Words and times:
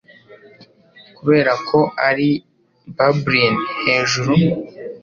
Kuberako 1.15 1.79
ari 2.07 2.29
bubblin 2.95 3.53
'hejuru 3.83 4.35